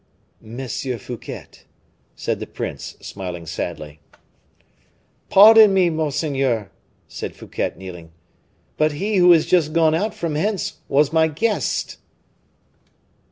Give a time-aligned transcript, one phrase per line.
[0.41, 1.45] "Monsieur Fouquet!"
[2.15, 3.99] said the prince, smiling sadly.
[5.29, 6.71] "Pardon me, monseigneur,"
[7.07, 8.09] said Fouquet, kneeling,
[8.77, 11.97] "but he who is just gone out from hence was my guest."